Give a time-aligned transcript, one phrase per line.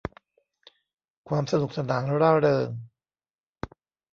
[1.29, 2.69] ความสนุกสนานร่าเริง